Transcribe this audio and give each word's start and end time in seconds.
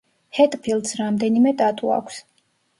ჰეტფილდს 0.37 0.97
რამდენიმე 1.03 1.55
ტატუ 1.63 1.95
აქვს. 2.01 2.21